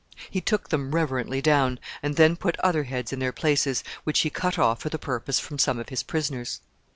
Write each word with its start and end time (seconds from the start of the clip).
He 0.31 0.41
took 0.41 0.69
them 0.69 0.95
reverently 0.95 1.43
down, 1.43 1.77
and 2.01 2.15
then 2.15 2.35
put 2.35 2.59
other 2.61 2.85
heads 2.85 3.13
in 3.13 3.19
their 3.19 3.31
places, 3.31 3.83
which 4.03 4.21
he 4.21 4.31
cut 4.31 4.57
off 4.57 4.79
for 4.81 4.89
the 4.89 4.97
purpose 4.97 5.39
from 5.39 5.59
some 5.59 5.77
of 5.77 5.89
his 5.89 6.01
prisoners. 6.01 6.59